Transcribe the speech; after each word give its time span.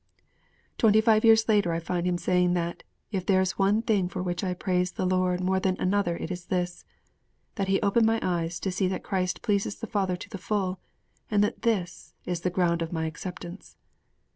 Twenty 0.79 0.99
five 0.99 1.23
years 1.23 1.47
later, 1.47 1.73
I 1.73 1.79
find 1.79 2.07
him 2.07 2.17
saying 2.17 2.53
that, 2.55 2.81
'if 3.11 3.23
there 3.23 3.39
is 3.39 3.59
one 3.59 3.83
thing 3.83 4.09
for 4.09 4.23
which 4.23 4.43
I 4.43 4.55
praise 4.55 4.93
the 4.93 5.05
Lord 5.05 5.39
more 5.41 5.59
than 5.59 5.77
another 5.79 6.17
it 6.17 6.31
is 6.31 6.47
this: 6.47 6.85
that 7.53 7.67
He 7.67 7.79
opened 7.83 8.07
my 8.07 8.17
eyes 8.23 8.59
to 8.61 8.71
see 8.71 8.87
that 8.87 9.03
Christ 9.03 9.43
pleases 9.43 9.75
the 9.75 9.85
Father 9.85 10.15
to 10.15 10.27
the 10.31 10.39
full, 10.39 10.79
and 11.29 11.43
that 11.43 11.61
this 11.61 12.15
is 12.25 12.41
the 12.41 12.49
ground 12.49 12.81
of 12.81 12.91
my 12.91 13.05
acceptance.' 13.05 13.77